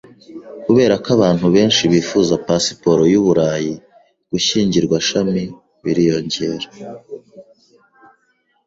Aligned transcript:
Kuberako 0.63 1.07
abantu 1.17 1.45
benshi 1.55 1.83
bifuza 1.93 2.33
pasiporo 2.45 3.01
yu 3.13 3.21
Burayi, 3.25 3.73
gushyingirwa 4.31 4.97
sham 5.07 5.27
biriyongera. 5.83 6.67